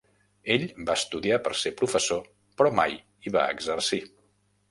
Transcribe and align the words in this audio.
Ell 0.53 0.63
va 0.89 0.95
estudiar 0.99 1.37
per 1.47 1.51
ser 1.63 1.73
professor 1.81 2.25
però 2.61 2.71
mai 2.81 2.97
hi 3.27 3.35
va 3.39 3.47
exercir. 3.59 4.03